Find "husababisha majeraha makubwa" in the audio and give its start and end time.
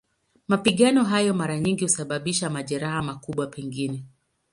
1.83-3.47